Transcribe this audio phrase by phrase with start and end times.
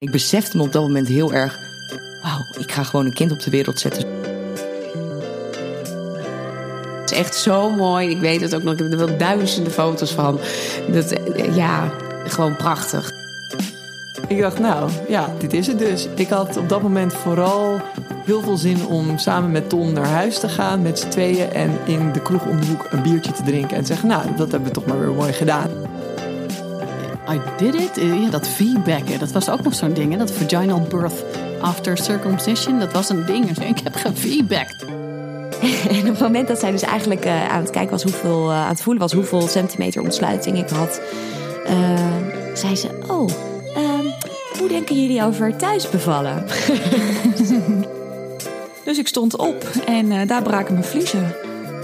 [0.00, 1.58] Ik besefte me op dat moment heel erg,
[2.22, 4.08] wauw, ik ga gewoon een kind op de wereld zetten.
[7.00, 8.10] Het is echt zo mooi.
[8.10, 8.72] Ik weet het ook nog.
[8.72, 10.40] Ik heb er wel duizenden foto's van.
[10.92, 11.14] Dat,
[11.54, 11.92] ja,
[12.24, 13.12] gewoon prachtig.
[14.28, 16.08] Ik dacht, nou ja, dit is het dus.
[16.14, 17.80] Ik had op dat moment vooral
[18.24, 21.78] heel veel zin om samen met Ton naar huis te gaan met z'n tweeën en
[21.86, 24.50] in de kroeg om de hoek een biertje te drinken en te zeggen, nou, dat
[24.50, 25.70] hebben we toch maar weer mooi gedaan.
[27.30, 27.98] I did it.
[27.98, 30.12] Eh, Ja, dat feedbacken, dat was ook nog zo'n ding.
[30.12, 30.18] Hè?
[30.18, 31.24] Dat vaginal birth
[31.60, 33.58] after circumcision, dat was een ding.
[33.74, 34.84] Ik heb gefeedbacked.
[35.90, 38.56] En op het moment dat zij dus eigenlijk eh, aan het kijken was hoeveel, eh,
[38.56, 41.00] aan het voelen was hoeveel centimeter ontsluiting ik had,
[42.54, 43.28] zei ze: Oh,
[43.74, 44.04] ehm,
[44.58, 46.44] hoe denken jullie over thuis bevallen?
[48.84, 51.34] Dus ik stond op en daar braken mijn vliezen.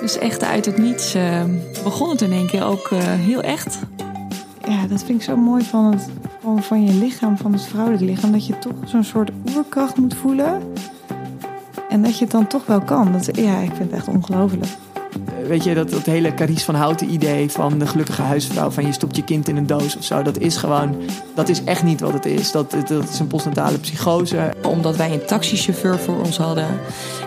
[0.00, 1.16] Dus echt uit het niets
[1.82, 3.78] begon het in één keer ook heel echt.
[4.66, 6.08] Ja, dat vind ik zo mooi van, het,
[6.40, 8.32] van, van je lichaam, van het vrouwelijk lichaam.
[8.32, 10.62] Dat je toch zo'n soort oerkracht moet voelen.
[11.88, 13.12] En dat je het dan toch wel kan.
[13.12, 14.66] Dat, ja, ik vind het echt ongelooflijk.
[15.46, 18.92] Weet je, dat, dat hele Carice van Houten idee van de gelukkige huisvrouw, van je
[18.92, 20.96] stopt je kind in een doos of zo, dat is gewoon,
[21.34, 22.52] dat is echt niet wat het is.
[22.52, 24.52] Dat, dat is een postnatale psychose.
[24.62, 26.66] Omdat wij een taxichauffeur voor ons hadden.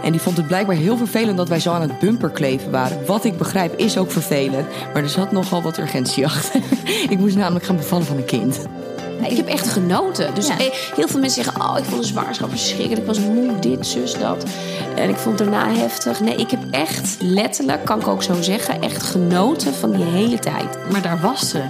[0.03, 3.05] En die vond het blijkbaar heel vervelend dat wij zo aan het bumper kleven waren.
[3.05, 4.67] Wat ik begrijp is ook vervelend.
[4.93, 6.61] Maar er zat nogal wat urgentie achter.
[7.09, 8.59] ik moest namelijk gaan bevallen van een kind.
[9.19, 10.35] Nee, ik heb echt genoten.
[10.35, 10.57] Dus eh,
[10.95, 13.01] heel veel mensen zeggen: Oh, ik vond de zwangerschap verschrikkelijk.
[13.01, 14.43] Ik was moe, dit, zus, dat.
[14.95, 16.19] En ik vond het daarna heftig.
[16.19, 20.39] Nee, ik heb echt letterlijk, kan ik ook zo zeggen, echt genoten van die hele
[20.39, 20.77] tijd.
[20.91, 21.61] Maar daar was ze.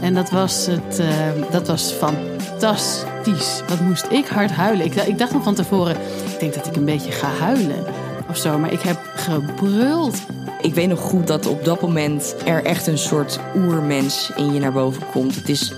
[0.00, 1.06] En dat was, het, eh,
[1.50, 3.62] dat was fantastisch.
[3.68, 4.86] Wat moest ik hard huilen.
[4.86, 5.96] Ik, ik dacht nog van tevoren,
[6.32, 7.84] ik denk dat ik een beetje ga huilen.
[8.30, 10.16] Of zo, maar ik heb gebruld.
[10.60, 14.60] Ik weet nog goed dat op dat moment er echt een soort oermens in je
[14.60, 15.34] naar boven komt.
[15.34, 15.72] Het is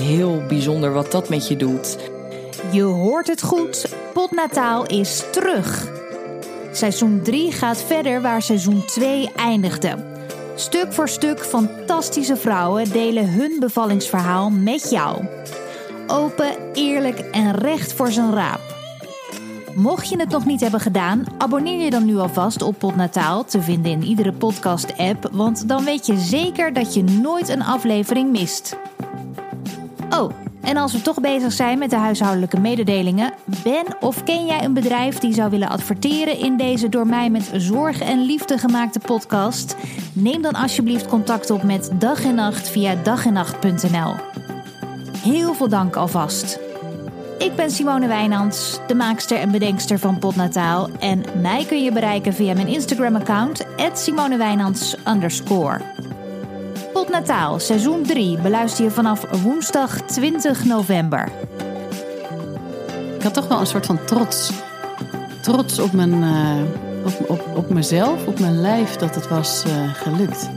[0.00, 1.98] heel bijzonder wat dat met je doet.
[2.72, 5.92] Je hoort het goed, Potnataal is terug.
[6.72, 9.96] Seizoen 3 gaat verder waar seizoen 2 eindigde.
[10.54, 15.26] Stuk voor stuk fantastische vrouwen delen hun bevallingsverhaal met jou.
[16.06, 18.60] Open, eerlijk en recht voor zijn raap.
[19.74, 23.62] Mocht je het nog niet hebben gedaan, abonneer je dan nu alvast op Potnataal te
[23.62, 28.76] vinden in iedere podcast-app, want dan weet je zeker dat je nooit een aflevering mist.
[30.18, 30.30] Oh,
[30.60, 33.32] en als we toch bezig zijn met de huishoudelijke mededelingen,
[33.62, 37.50] ben of ken jij een bedrijf die zou willen adverteren in deze door mij met
[37.56, 39.76] zorg en liefde gemaakte podcast?
[40.12, 44.14] Neem dan alsjeblieft contact op met dag en nacht via dagennacht.nl.
[45.18, 46.58] Heel veel dank alvast.
[47.38, 50.88] Ik ben Simone Wijnands, de maakster en bedenkster van Potnataal.
[51.00, 54.96] En mij kun je bereiken via mijn Instagram-account, @simonewijnands
[57.04, 57.14] underscore.
[57.14, 61.28] Potnataal, seizoen 3, beluister je vanaf woensdag 20 november.
[63.16, 64.50] Ik had toch wel een soort van trots.
[65.40, 66.62] Trots op, mijn, eh,
[67.04, 70.48] op, op, op mezelf, op mijn lijf, dat het was eh, gelukt.